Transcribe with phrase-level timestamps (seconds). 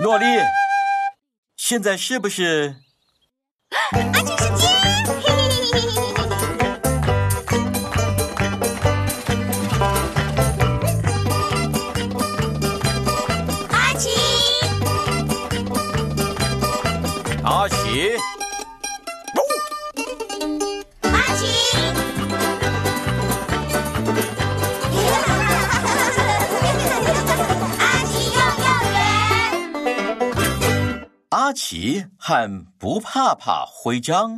[0.00, 0.24] 诺丽，
[1.56, 2.76] 现在是不是？
[31.48, 34.36] 阿奇和不怕怕徽章。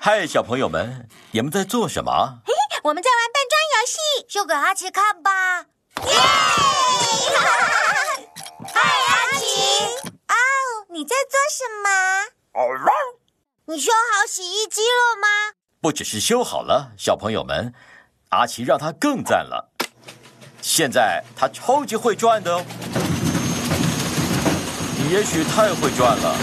[0.00, 2.38] 嗨，小朋友们，你们在做什么？
[2.46, 3.98] 嘿我们在玩扮装游戏，
[4.30, 5.66] 秀给阿奇看吧。
[6.06, 6.14] 耶！
[8.72, 9.84] 嗨，阿奇。
[10.26, 10.34] 哦，
[10.88, 11.90] 你在做什么？
[13.66, 15.28] 你修好洗衣机了吗？
[15.82, 17.74] 不只是修好了，小朋友们，
[18.30, 19.70] 阿奇让他更赞了。
[20.62, 22.64] 现在他超级会转的哦。
[25.12, 26.34] 你也许太会转了。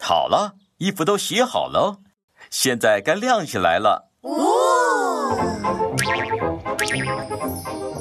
[0.00, 1.98] 好了，衣服都洗好了，
[2.50, 4.10] 现在该晾起来了。
[4.22, 4.34] 哦，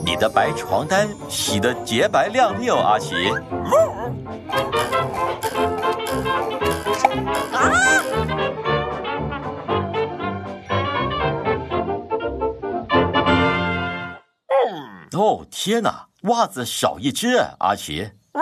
[0.04, 3.32] 你的白床单洗得洁白亮丽哦，阿奇。
[15.64, 18.10] 天哪，袜子少一只，阿奇。
[18.32, 18.42] 哦，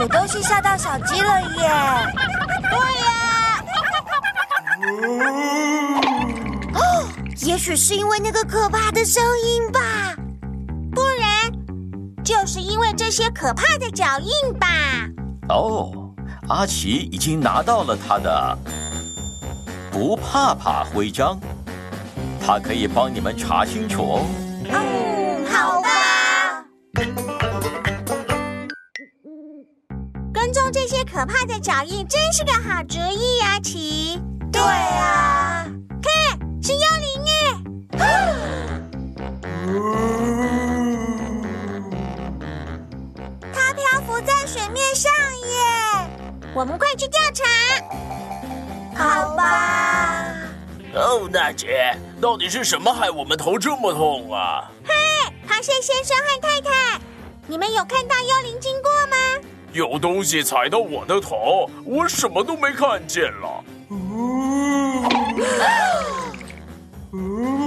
[0.00, 1.70] 有东西吓到小鸡了耶！
[2.68, 3.62] 对呀、
[6.74, 7.08] 哦，
[7.46, 9.78] 也许是因为那个可怕的声音吧，
[10.16, 10.27] 不然
[12.28, 14.28] 就是因为这些可怕的脚印
[14.58, 14.68] 吧。
[15.48, 16.12] 哦，
[16.50, 18.58] 阿奇已经拿到了他的
[19.90, 21.40] 不怕怕徽章，
[22.38, 24.26] 他可以帮你们查清楚哦。
[24.70, 25.88] 嗯，好吧。
[30.30, 34.20] 跟踪这些可怕的脚印真是个好主意阿、奇。
[34.52, 35.57] 对啊，
[44.72, 45.10] 面上
[45.46, 45.56] 耶，
[46.54, 47.44] 我们快去调查。
[48.96, 50.34] 好吧。
[50.94, 54.70] 哦，大姐，到底是什么害我们头这么痛啊？
[54.84, 54.94] 嗨
[55.46, 57.00] 螃蟹先生和太太，
[57.46, 59.16] 你们有看到幽灵经过吗？
[59.72, 63.62] 有东西踩到我的头，我什么都没看见了。
[67.10, 67.12] 看，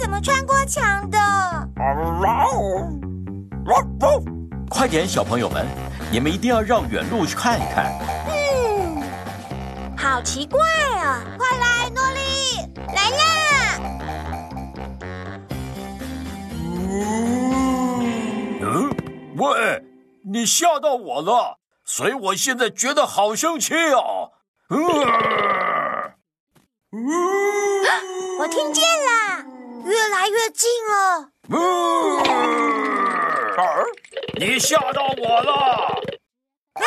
[0.00, 1.18] 怎么穿过墙的？
[4.70, 5.66] 快点，小朋友们，
[6.10, 7.92] 你们一定要绕远路去看一看。
[8.30, 9.02] 嗯，
[9.96, 10.58] 好奇怪
[10.96, 11.20] 啊！
[11.36, 12.18] 快来，诺丽，
[12.94, 13.78] 来啦！
[18.62, 18.90] 嗯，
[19.36, 19.84] 喂，
[20.32, 24.30] 你吓到我了，所以我现在觉得好生气哦。
[24.70, 24.78] 呃
[28.38, 29.44] 我听见了，
[29.84, 31.30] 越来越近了。
[31.48, 32.20] 嗯
[34.34, 36.00] 你吓到我了。
[36.74, 36.84] 你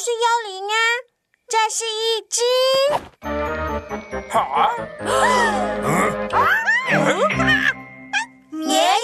[0.00, 0.18] 是幽
[0.48, 0.74] 灵啊，
[1.46, 2.40] 这是一只
[4.32, 4.70] 啊？
[8.48, 8.98] 绵羊。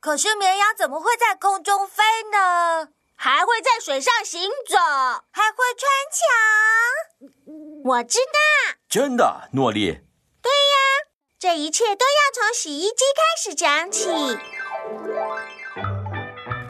[0.00, 2.90] 可是绵羊怎么会在空中飞呢？
[3.16, 4.76] 还会在水上行走，
[5.30, 6.20] 还会穿墙。
[7.86, 8.38] 我知道，
[8.90, 10.02] 真的，诺丽。
[10.42, 11.08] 对呀，
[11.38, 14.10] 这一切都要从洗衣机开始讲起。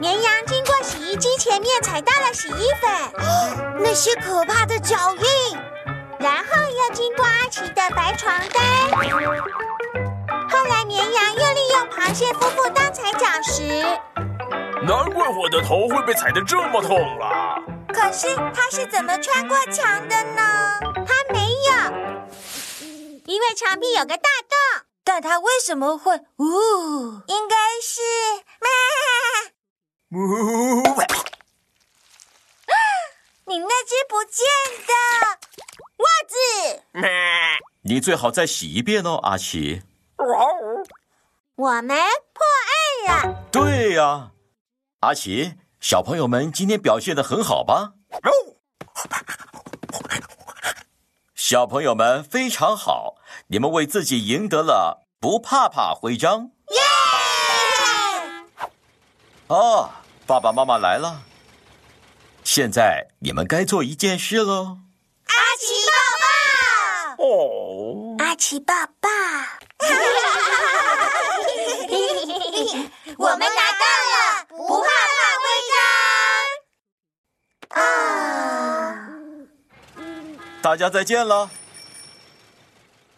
[0.03, 2.91] 绵羊经过洗衣机前面，踩到了洗衣粉，
[3.79, 5.57] 那些可怕的脚印。
[6.19, 8.61] 然后又经过阿奇的白床单。
[10.49, 13.63] 后来绵羊又利用螃蟹夫妇当踩脚石。
[14.85, 17.55] 难怪我的头会被踩得这么痛啊！
[17.87, 20.81] 可是他是怎么穿过墙的呢？
[21.07, 21.71] 他没有，
[23.23, 24.85] 因为墙壁有个大洞。
[25.05, 26.15] 但他为什么会？
[26.37, 26.45] 呜，
[27.27, 28.01] 应该是。
[33.45, 34.45] 你那只不见
[34.85, 34.93] 的
[35.97, 36.35] 袜子，
[37.81, 39.81] 你最好再洗一遍哦，阿奇。
[41.55, 42.45] 我们破
[43.07, 43.43] 案了。
[43.51, 44.33] 对呀，
[44.99, 47.93] 阿奇，小朋友们今天表现的很好吧？
[51.33, 53.15] 小朋友们非常好，
[53.47, 56.51] 你们为自己赢得了不怕怕徽章。
[56.69, 56.79] 耶！
[59.47, 59.89] 哦，
[60.25, 61.23] 爸爸妈妈来了。
[62.43, 64.77] 现在你们该做一件事喽。
[65.25, 65.95] 阿奇爸
[67.15, 69.09] 爸，哦，阿奇爸爸，
[73.17, 74.89] 我们拿到了不怕怕
[75.39, 75.45] 徽
[77.69, 79.07] 章啊！
[80.61, 81.49] 大家再见了，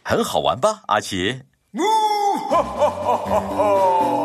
[0.04, 1.42] 很好玩吧，阿奇？
[2.50, 4.25] 哈哈哈哈哈！